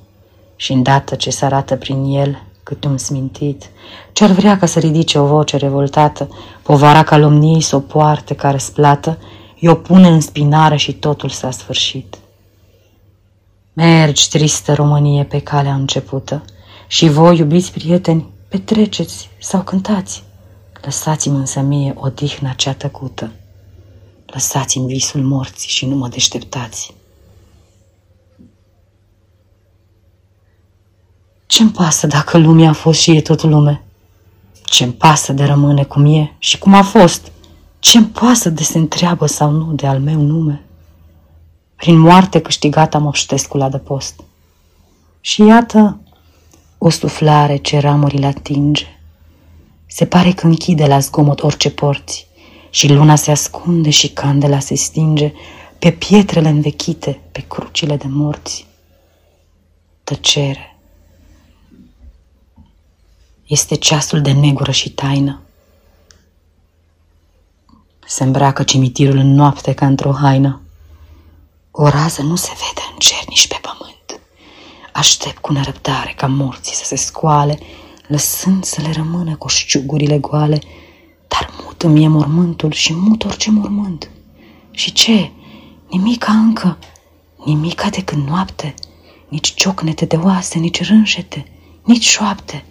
și 0.55 0.71
îndată 0.71 1.15
ce 1.15 1.29
se 1.29 1.45
arată 1.45 1.75
prin 1.75 2.03
el 2.03 2.41
cât 2.63 2.83
un 2.83 2.97
smintit, 2.97 3.69
ce-ar 4.11 4.29
vrea 4.29 4.57
ca 4.57 4.65
să 4.65 4.79
ridice 4.79 5.19
o 5.19 5.25
voce 5.25 5.57
revoltată, 5.57 6.29
povara 6.61 7.03
calomniei 7.03 7.61
să 7.61 7.75
o 7.75 7.79
poarte 7.79 8.33
ca 8.33 8.51
răsplată, 8.51 9.17
i-o 9.59 9.75
pune 9.75 10.07
în 10.07 10.19
spinare 10.19 10.75
și 10.75 10.93
totul 10.93 11.29
s-a 11.29 11.51
sfârșit. 11.51 12.17
Mergi, 13.73 14.29
tristă 14.29 14.73
Românie, 14.73 15.23
pe 15.23 15.39
calea 15.39 15.73
începută 15.73 16.43
și 16.87 17.07
voi, 17.07 17.37
iubiți 17.37 17.71
prieteni, 17.71 18.29
petreceți 18.47 19.29
sau 19.39 19.61
cântați. 19.61 20.23
Lăsați-mi 20.81 21.37
însă 21.37 21.59
mie 21.59 21.93
odihna 21.95 22.51
cea 22.51 22.73
tăcută. 22.73 23.31
Lăsați-mi 24.33 24.87
visul 24.87 25.21
morții 25.21 25.69
și 25.69 25.85
nu 25.85 25.95
mă 25.95 26.07
deșteptați. 26.07 26.93
Ce-mi 31.45 31.71
pasă 31.71 32.07
dacă 32.07 32.37
lumea 32.37 32.69
a 32.69 32.73
fost 32.73 32.99
și 32.99 33.11
e 33.11 33.21
tot 33.21 33.43
lume? 33.43 33.83
Ce-mi 34.63 34.93
pasă 34.93 35.33
de 35.33 35.43
rămâne 35.43 35.83
cum 35.83 36.05
e 36.05 36.35
și 36.37 36.57
cum 36.57 36.73
a 36.73 36.83
fost? 36.83 37.31
Ce-mi 37.79 38.05
pasă 38.05 38.49
de 38.49 38.63
se 38.63 38.77
întreabă 38.77 39.25
sau 39.25 39.51
nu 39.51 39.73
de 39.73 39.87
al 39.87 39.99
meu 39.99 40.21
nume? 40.21 40.65
Prin 41.75 41.97
moarte 41.97 42.41
câștigată 42.41 42.99
moștesc 42.99 43.47
cu 43.47 43.57
adăpost. 43.57 44.23
Și 45.21 45.45
iată 45.45 45.99
o 46.77 46.89
suflare 46.89 47.57
ce 47.57 47.79
ramurile 47.79 48.25
atinge. 48.25 48.85
Se 49.85 50.05
pare 50.05 50.31
că 50.31 50.45
închide 50.45 50.85
la 50.85 50.99
zgomot 50.99 51.43
orice 51.43 51.69
porți 51.69 52.26
și 52.77 52.87
luna 52.87 53.15
se 53.15 53.31
ascunde 53.31 53.89
și 53.89 54.09
candela 54.09 54.59
se 54.59 54.75
stinge 54.75 55.33
pe 55.79 55.91
pietrele 55.91 56.49
învechite, 56.49 57.21
pe 57.31 57.45
crucile 57.47 57.95
de 57.95 58.07
morți. 58.07 58.67
Tăcere. 60.03 60.77
Este 63.45 63.75
ceasul 63.75 64.21
de 64.21 64.31
negură 64.31 64.71
și 64.71 64.89
taină. 64.89 65.41
Se 68.05 68.23
îmbracă 68.23 68.63
cimitirul 68.63 69.17
în 69.17 69.33
noapte 69.33 69.73
ca 69.73 69.85
într-o 69.85 70.11
haină. 70.11 70.61
O 71.71 71.87
rază 71.87 72.21
nu 72.21 72.35
se 72.35 72.51
vede 72.53 72.87
în 72.91 72.97
cer 72.97 73.23
nici 73.27 73.47
pe 73.47 73.59
pământ. 73.61 74.19
Aștept 74.93 75.37
cu 75.37 75.53
nerăbdare 75.53 76.13
ca 76.17 76.27
morții 76.27 76.75
să 76.75 76.83
se 76.83 76.95
scoale, 76.95 77.59
lăsând 78.07 78.63
să 78.63 78.81
le 78.81 78.91
rămână 78.91 79.35
coșciugurile 79.35 80.17
goale, 80.17 80.55
dar 80.57 80.85
mut 81.83 81.91
îmi 81.95 82.03
e 82.03 82.07
mormântul 82.07 82.71
și 82.71 82.93
mut 82.93 83.23
orice 83.23 83.51
mormânt. 83.51 84.09
Și 84.71 84.91
ce? 84.91 85.31
Nimica 85.89 86.31
încă, 86.31 86.77
nimica 87.45 87.89
decât 87.89 88.17
noapte, 88.17 88.73
nici 89.27 89.53
ciocnete 89.53 90.05
de 90.05 90.15
oase, 90.15 90.59
nici 90.59 90.83
rânșete, 90.87 91.45
nici 91.83 92.03
șoapte. 92.03 92.65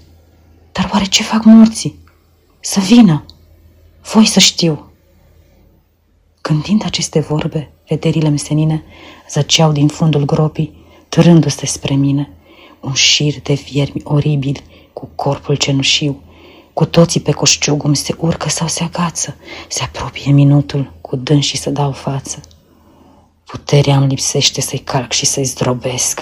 Dar 0.73 0.91
oare 0.93 1.05
ce 1.05 1.23
fac 1.23 1.45
morții? 1.45 1.99
Să 2.61 2.81
vină, 2.81 3.25
voi 4.13 4.27
să 4.27 4.41
știu. 4.41 4.91
Gândind 6.43 6.85
aceste 6.85 7.21
vorbe, 7.21 7.73
vederile 7.89 8.29
mesenine 8.29 8.83
zăceau 9.31 9.73
din 9.73 9.89
fundul 9.89 10.25
gropii, 10.25 10.75
târându-se 11.09 11.67
spre 11.67 11.95
mine, 11.95 12.31
un 12.81 12.93
șir 12.93 13.41
de 13.43 13.55
viermi 13.55 14.01
oribili 14.05 14.63
cu 14.93 15.09
corpul 15.15 15.55
cenușiu, 15.55 16.21
cu 16.77 16.85
toții 16.85 17.21
pe 17.21 17.33
coșciugum 17.33 17.95
se 17.95 18.15
urcă 18.19 18.49
sau 18.49 18.67
se 18.67 18.85
agață, 18.85 19.37
se 19.69 19.83
apropie 19.83 20.33
minutul 20.33 20.93
cu 21.01 21.23
și 21.39 21.57
să 21.57 21.71
dau 21.71 21.93
față. 21.93 22.41
Puterea 23.45 23.97
îmi 23.97 24.07
lipsește 24.07 24.61
să-i 24.61 24.79
calc 24.79 25.13
și 25.13 25.27
să-i 25.27 25.45
zdrobesc. 25.45 26.21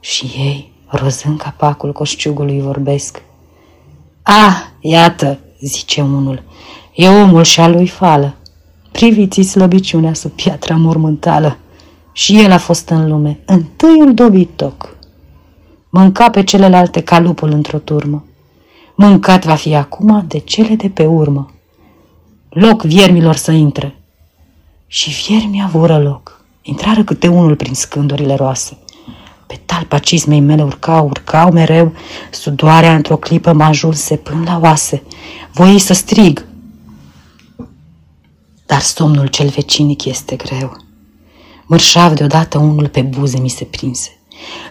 Și 0.00 0.24
ei, 0.24 0.72
rozând 0.86 1.38
capacul 1.38 1.92
coșciugului, 1.92 2.60
vorbesc. 2.60 3.22
Ah, 4.22 4.56
iată, 4.80 5.38
zice 5.60 6.00
unul, 6.02 6.42
e 6.94 7.08
omul 7.08 7.42
și-a 7.42 7.68
lui 7.68 7.86
fală. 7.86 8.34
Priviți 8.92 9.42
slăbiciunea 9.42 10.14
sub 10.14 10.30
piatra 10.30 10.76
mormântală. 10.76 11.58
Și 12.12 12.40
el 12.40 12.52
a 12.52 12.58
fost 12.58 12.88
în 12.88 13.08
lume, 13.08 13.40
întâiul 13.46 14.14
dobitoc. 14.14 14.96
Mânca 15.90 16.30
pe 16.30 16.44
celelalte 16.44 17.02
ca 17.02 17.18
lupul 17.18 17.50
într-o 17.50 17.78
turmă. 17.78 18.27
Mâncat 19.00 19.44
va 19.44 19.54
fi 19.54 19.74
acum 19.74 20.24
de 20.28 20.38
cele 20.38 20.74
de 20.74 20.88
pe 20.88 21.06
urmă. 21.06 21.50
Loc 22.48 22.82
viermilor 22.82 23.36
să 23.36 23.50
intre. 23.50 23.96
Și 24.86 25.10
viermii 25.10 25.62
avură 25.64 25.98
loc. 25.98 26.44
Intrară 26.62 27.04
câte 27.04 27.28
unul 27.28 27.56
prin 27.56 27.74
scândurile 27.74 28.34
roase. 28.34 28.78
Pe 29.46 29.60
talpa 29.66 29.98
cizmei 29.98 30.40
mele 30.40 30.62
urcau, 30.62 31.06
urcau 31.06 31.50
mereu, 31.52 31.92
sudoarea 32.30 32.94
într-o 32.94 33.16
clipă 33.16 33.52
mă 33.52 33.64
ajunse 33.64 34.16
până 34.16 34.42
la 34.44 34.58
oase. 34.62 35.02
Voi 35.52 35.78
să 35.78 35.92
strig, 35.92 36.46
dar 38.66 38.80
somnul 38.80 39.26
cel 39.26 39.48
vecinic 39.48 40.04
este 40.04 40.36
greu. 40.36 40.76
Mărșav 41.66 42.12
deodată 42.12 42.58
unul 42.58 42.88
pe 42.88 43.02
buze 43.02 43.38
mi 43.38 43.48
se 43.48 43.64
prinse. 43.64 44.18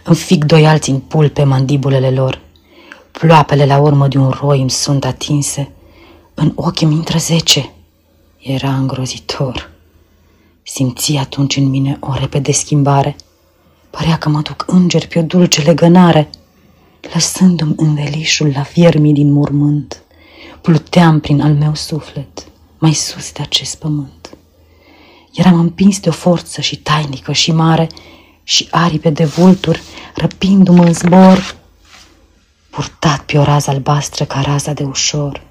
Înfic 0.03 0.43
doi 0.43 0.67
alții 0.67 0.93
în 0.93 0.99
pul 0.99 1.29
pe 1.29 1.43
mandibulele 1.43 2.09
lor. 2.09 2.45
Ploapele 3.17 3.65
la 3.65 3.77
urmă 3.77 4.07
de 4.07 4.17
un 4.17 4.29
roi 4.29 4.59
îmi 4.59 4.69
sunt 4.69 5.05
atinse. 5.05 5.71
În 6.33 6.51
ochi 6.55 6.81
mi 6.81 6.93
intră 6.93 7.17
zece. 7.17 7.71
Era 8.37 8.75
îngrozitor. 8.75 9.69
Simți 10.63 11.15
atunci 11.15 11.55
în 11.55 11.69
mine 11.69 11.97
o 11.99 12.13
repede 12.13 12.51
schimbare. 12.51 13.15
Părea 13.89 14.17
că 14.17 14.29
mă 14.29 14.41
duc 14.41 14.63
înger 14.67 15.07
pe 15.07 15.19
o 15.19 15.21
dulce 15.21 15.61
legănare. 15.61 16.29
Lăsându-mi 17.13 17.73
învelișul 17.77 18.51
la 18.55 18.63
fiermii 18.63 19.13
din 19.13 19.31
mormânt, 19.31 20.01
pluteam 20.61 21.19
prin 21.19 21.41
al 21.41 21.53
meu 21.53 21.75
suflet 21.75 22.47
mai 22.77 22.93
sus 22.93 23.31
de 23.31 23.41
acest 23.41 23.75
pământ. 23.75 24.37
Eram 25.33 25.59
împins 25.59 25.99
de 25.99 26.09
o 26.09 26.11
forță 26.11 26.61
și 26.61 26.75
tainică 26.75 27.31
și 27.31 27.51
mare 27.51 27.87
și 28.43 28.67
aripe 28.71 29.09
de 29.09 29.25
vulturi, 29.25 29.81
răpindu-mă 30.15 30.83
în 30.83 30.93
zbor, 30.93 31.56
purtat 32.77 33.21
pe 33.21 33.37
o 33.37 33.43
rază 33.43 33.69
albastră 33.69 34.25
ca 34.25 34.41
raza 34.41 34.73
de 34.73 34.83
ușor. 34.83 35.41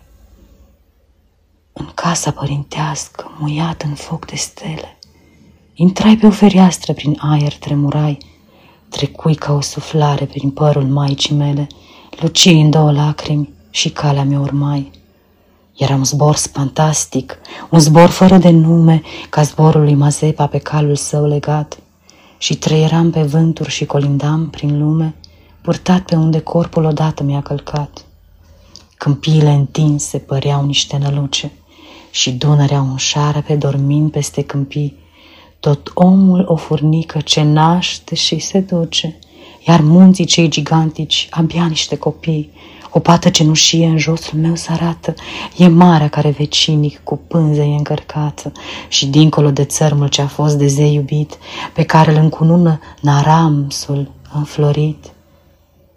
În 1.72 1.88
casa 1.94 2.30
părintească, 2.30 3.30
muiat 3.38 3.82
în 3.82 3.94
foc 3.94 4.26
de 4.26 4.36
stele, 4.36 4.98
intrai 5.74 6.16
pe 6.16 6.26
o 6.26 6.30
fereastră 6.30 6.92
prin 6.92 7.18
aer, 7.20 7.54
tremurai, 7.54 8.18
trecui 8.88 9.34
ca 9.34 9.52
o 9.52 9.60
suflare 9.60 10.24
prin 10.24 10.50
părul 10.50 10.82
maicii 10.82 11.34
mele, 11.34 11.66
lucii 12.20 12.60
în 12.60 12.70
două 12.70 12.92
lacrimi 12.92 13.52
și 13.70 13.90
calea 13.90 14.24
mea 14.24 14.40
urmai. 14.40 14.90
Era 15.76 15.94
un 15.94 16.04
zbor 16.04 16.34
fantastic, 16.34 17.38
un 17.70 17.78
zbor 17.78 18.08
fără 18.08 18.38
de 18.38 18.50
nume, 18.50 19.02
ca 19.30 19.42
zborul 19.42 19.82
lui 19.82 19.94
Mazepa 19.94 20.46
pe 20.46 20.58
calul 20.58 20.96
său 20.96 21.26
legat. 21.26 21.78
Și 22.38 22.56
trăieram 22.56 23.10
pe 23.10 23.22
vânturi 23.22 23.70
și 23.70 23.84
colindam 23.84 24.48
prin 24.50 24.78
lume, 24.78 25.14
purtat 25.66 26.00
pe 26.00 26.16
unde 26.16 26.40
corpul 26.40 26.84
odată 26.84 27.22
mi-a 27.22 27.42
călcat. 27.42 28.04
Câmpiile 28.96 29.50
întinse 29.50 30.18
păreau 30.18 30.66
niște 30.66 30.96
năluce 30.96 31.52
și 32.10 32.32
Dunărea 32.32 32.80
un 32.80 32.96
șarpe 32.96 33.56
dormind 33.56 34.10
peste 34.10 34.42
câmpii. 34.42 34.96
Tot 35.60 35.90
omul 35.94 36.44
o 36.48 36.56
furnică 36.56 37.20
ce 37.20 37.42
naște 37.42 38.14
și 38.14 38.38
se 38.38 38.60
duce, 38.60 39.18
iar 39.66 39.80
munții 39.80 40.24
cei 40.24 40.48
gigantici 40.48 41.28
abia 41.30 41.66
niște 41.66 41.96
copii, 41.96 42.50
o 42.90 42.98
pată 42.98 43.28
cenușie 43.28 43.86
în 43.86 43.98
josul 43.98 44.38
meu 44.38 44.54
se 44.54 44.72
arată, 44.72 45.14
e 45.56 45.66
marea 45.66 46.08
care 46.08 46.30
vecinic 46.30 47.00
cu 47.04 47.16
pânze 47.28 47.62
e 47.62 47.76
încărcată 47.76 48.52
și 48.88 49.06
dincolo 49.06 49.50
de 49.50 49.64
țărmul 49.64 50.08
ce 50.08 50.22
a 50.22 50.26
fost 50.26 50.58
de 50.58 50.66
zei 50.66 50.94
iubit, 50.94 51.38
pe 51.72 51.82
care 51.82 52.10
îl 52.10 52.16
încunună 52.16 52.80
Naramsul 53.00 54.10
înflorit. 54.34 55.14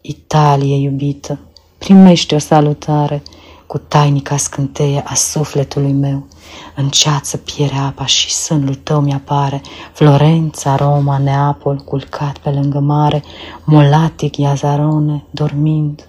Italie 0.09 0.75
iubită, 0.75 1.39
primește 1.77 2.35
o 2.35 2.37
salutare 2.37 3.23
cu 3.67 3.77
tainica 3.77 4.37
scânteie 4.37 5.03
a 5.05 5.13
sufletului 5.13 5.91
meu. 5.91 6.27
În 6.75 6.89
ceață 6.89 7.37
piere 7.37 7.75
apa 7.75 8.05
și 8.05 8.33
sânul 8.33 8.75
tău 8.75 9.01
mi-apare, 9.01 9.61
Florența, 9.93 10.75
Roma, 10.75 11.17
Neapol, 11.17 11.77
culcat 11.77 12.37
pe 12.37 12.49
lângă 12.49 12.79
mare, 12.79 13.23
Molatic, 13.63 14.37
Iazarone, 14.37 15.25
dormind, 15.31 16.07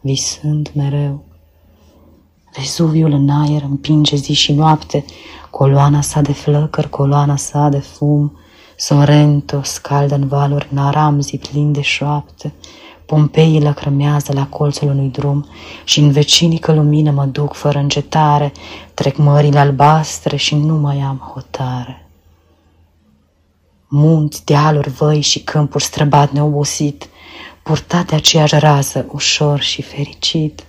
visând 0.00 0.70
mereu. 0.74 1.24
Vezuviul 2.56 3.12
în 3.12 3.28
aer 3.28 3.62
împinge 3.62 4.16
zi 4.16 4.32
și 4.32 4.52
noapte, 4.52 5.04
coloana 5.50 6.00
sa 6.00 6.20
de 6.20 6.32
flăcări, 6.32 6.90
coloana 6.90 7.36
sa 7.36 7.68
de 7.68 7.78
fum, 7.78 8.38
Sorrento 8.76 9.62
scaldă 9.62 10.14
în 10.14 10.26
valuri 10.26 10.68
naramzi 10.70 11.38
plin 11.38 11.72
de 11.72 11.80
șoapte, 11.80 12.52
Pompeii 13.06 13.60
lăcrămează 13.60 14.32
la 14.32 14.46
colțul 14.46 14.88
unui 14.88 15.08
drum 15.08 15.46
și 15.84 16.00
în 16.00 16.10
vecinică 16.10 16.72
lumină 16.72 17.10
mă 17.10 17.24
duc 17.24 17.54
fără 17.54 17.78
încetare, 17.78 18.52
trec 18.94 19.16
mările 19.16 19.58
albastre 19.58 20.36
și 20.36 20.54
nu 20.54 20.74
mai 20.74 21.00
am 21.00 21.30
hotare. 21.32 22.08
Munți, 23.88 24.44
dealuri, 24.44 24.90
văi 24.90 25.20
și 25.20 25.40
câmpuri 25.40 25.84
străbat 25.84 26.32
neobosit, 26.32 27.08
purtat 27.62 28.06
de 28.06 28.14
aceeași 28.14 28.58
rază, 28.58 29.06
ușor 29.12 29.60
și 29.60 29.82
fericit. 29.82 30.64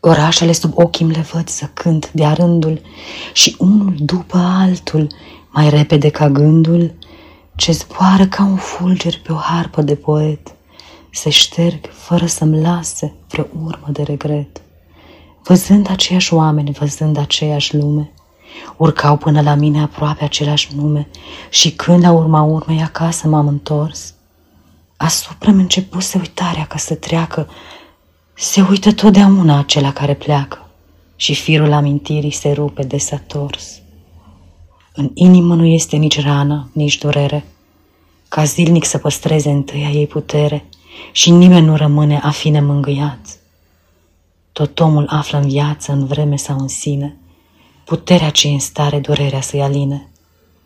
Orașele 0.00 0.52
sub 0.52 0.72
ochii 0.74 1.06
le 1.06 1.26
văd 1.32 1.50
zăcând 1.50 2.10
de-a 2.12 2.32
rândul 2.32 2.80
și 3.32 3.56
unul 3.58 3.94
după 3.98 4.36
altul, 4.36 5.06
mai 5.50 5.70
repede 5.70 6.08
ca 6.08 6.28
gândul, 6.28 6.94
ce 7.58 7.72
zboară 7.72 8.26
ca 8.26 8.42
un 8.42 8.56
fulger 8.56 9.18
pe 9.18 9.32
o 9.32 9.36
harpă 9.36 9.82
de 9.82 9.94
poet, 9.94 10.54
se 11.10 11.30
șterg 11.30 11.90
fără 11.92 12.26
să-mi 12.26 12.60
lase 12.60 13.14
vreo 13.28 13.46
urmă 13.64 13.86
de 13.90 14.02
regret. 14.02 14.60
văzând 15.44 15.90
aceiași 15.90 16.34
oameni, 16.34 16.70
văzând 16.70 17.16
aceeași 17.16 17.76
lume, 17.76 18.12
urcau 18.76 19.16
până 19.16 19.40
la 19.40 19.54
mine 19.54 19.80
aproape 19.80 20.24
același 20.24 20.68
nume 20.74 21.08
și 21.50 21.70
când 21.70 22.02
la 22.02 22.12
urma 22.12 22.42
urmei 22.42 22.82
acasă 22.82 23.28
m-am 23.28 23.46
întors, 23.46 24.14
asupra 24.96 25.50
mi 25.50 25.66
să 25.98 26.18
uitarea 26.18 26.64
ca 26.66 26.76
să 26.76 26.94
treacă, 26.94 27.48
se 28.34 28.66
uită 28.70 28.92
totdeauna 28.92 29.58
acela 29.58 29.92
care 29.92 30.14
pleacă 30.14 30.68
și 31.16 31.34
firul 31.34 31.72
amintirii 31.72 32.30
se 32.30 32.52
rupe 32.52 32.82
de 32.82 32.98
s-a 32.98 33.16
tors. 33.26 33.80
În 35.00 35.10
inimă 35.14 35.54
nu 35.54 35.64
este 35.64 35.96
nici 35.96 36.20
rană, 36.20 36.70
nici 36.72 36.98
durere, 36.98 37.44
ca 38.28 38.44
zilnic 38.44 38.84
să 38.84 38.98
păstreze 38.98 39.50
întâia 39.50 39.90
ei 39.90 40.06
putere 40.06 40.64
și 41.12 41.30
nimeni 41.30 41.66
nu 41.66 41.76
rămâne 41.76 42.20
a 42.22 42.30
fi 42.30 42.48
nemângâiat. 42.48 43.38
Tot 44.52 44.80
omul 44.80 45.06
află 45.08 45.38
în 45.38 45.48
viață, 45.48 45.92
în 45.92 46.06
vreme 46.06 46.36
sau 46.36 46.58
în 46.58 46.68
sine, 46.68 47.16
puterea 47.84 48.30
ce 48.30 48.48
în 48.48 48.58
stare 48.58 48.98
durerea 48.98 49.40
să-i 49.40 49.62
aline. 49.62 50.08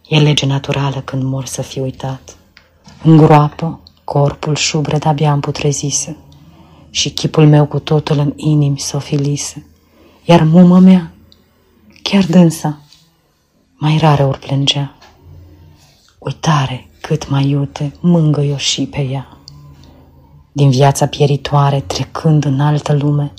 E 0.09 0.19
lege 0.19 0.47
naturală 0.47 1.01
când 1.05 1.23
mor 1.23 1.45
să 1.45 1.63
fie 1.63 1.83
uitat. 1.83 2.37
În 3.03 3.17
groapă, 3.17 3.81
corpul 4.05 4.55
șubred 4.55 5.07
abia 5.07 5.33
împutrezise 5.33 6.17
și 6.91 7.11
chipul 7.11 7.47
meu 7.47 7.67
cu 7.67 7.79
totul 7.79 8.19
în 8.19 8.33
inimi 8.37 8.79
s-o 8.79 8.99
filise. 8.99 9.67
Iar 10.25 10.43
mumă 10.43 10.79
mea, 10.79 11.13
chiar 12.03 12.25
dânsa, 12.25 12.82
mai 13.83 13.99
rare 13.99 14.25
ori 14.25 14.39
plângea. 14.39 14.95
Uitare 16.19 16.89
cât 17.01 17.29
mai 17.29 17.49
iute, 17.49 17.95
mângă-i-o 18.01 18.57
și 18.57 18.87
pe 18.87 19.01
ea. 19.01 19.27
Din 20.53 20.71
viața 20.71 21.07
pieritoare, 21.07 21.81
trecând 21.81 22.45
în 22.45 22.61
altă 22.61 22.93
lume, 22.93 23.33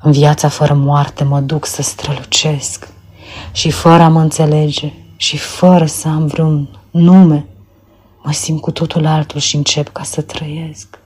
în 0.00 0.12
viața 0.12 0.48
fără 0.48 0.74
moarte 0.74 1.24
mă 1.24 1.40
duc 1.40 1.66
să 1.66 1.82
strălucesc 1.82 2.88
și 3.52 3.70
fără 3.70 4.02
a 4.02 4.08
mă 4.08 4.20
înțelege 4.20 4.92
și 5.16 5.36
fără 5.36 5.86
să 5.86 6.08
am 6.08 6.26
vreun 6.26 6.68
nume, 6.90 7.46
mă 8.22 8.32
simt 8.32 8.60
cu 8.60 8.70
totul 8.70 9.06
altul 9.06 9.40
și 9.40 9.56
încep 9.56 9.88
ca 9.88 10.02
să 10.02 10.20
trăiesc. 10.22 10.98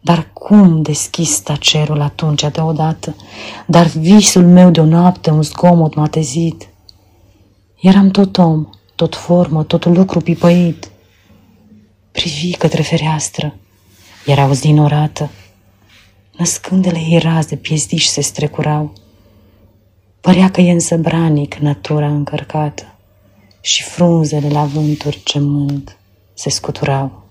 Dar 0.00 0.30
cum 0.32 0.82
deschis 0.82 1.42
cerul 1.60 2.00
atunci 2.00 2.44
deodată, 2.52 3.16
dar 3.66 3.86
visul 3.86 4.46
meu 4.46 4.70
de 4.70 4.80
o 4.80 4.84
noapte 4.84 5.30
un 5.30 5.42
zgomot 5.42 5.94
m-a 5.94 6.06
tezit. 6.06 6.69
Eram 7.80 8.10
tot 8.10 8.36
om, 8.36 8.68
tot 8.94 9.14
formă, 9.14 9.64
tot 9.64 9.84
lucru 9.84 10.20
pipăit. 10.20 10.90
Privi 12.12 12.56
către 12.56 12.82
fereastră, 12.82 13.56
era 14.26 14.46
o 14.46 14.52
zi 14.52 14.72
norată. 14.72 15.30
Născândele 16.38 16.98
ei 16.98 17.18
raze 17.18 17.56
piezdiși 17.56 18.08
se 18.08 18.20
strecurau. 18.20 18.92
Părea 20.20 20.50
că 20.50 20.60
e 20.60 20.72
însă 20.72 20.96
branic 20.96 21.54
natura 21.54 22.08
încărcată 22.08 22.94
și 23.60 23.82
frunzele 23.82 24.48
la 24.48 24.64
vânturi 24.64 25.22
gemând 25.24 25.96
se 26.34 26.50
scuturau. 26.50 27.28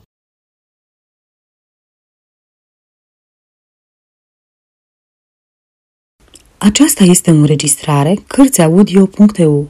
Aceasta 6.58 7.04
este 7.04 7.32
o 7.32 7.34
înregistrare 7.34 8.14
Cărțiaudio.eu. 8.28 9.70